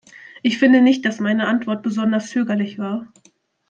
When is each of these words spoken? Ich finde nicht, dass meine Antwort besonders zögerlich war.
Ich 0.41 0.57
finde 0.57 0.81
nicht, 0.81 1.05
dass 1.05 1.19
meine 1.19 1.45
Antwort 1.47 1.83
besonders 1.83 2.31
zögerlich 2.31 2.79
war. 2.79 3.07